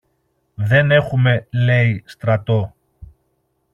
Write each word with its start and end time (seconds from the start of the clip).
Δεν 0.55 0.91
έχουμε, 0.91 1.47
λέει, 1.51 2.03
στρατό! 2.05 2.75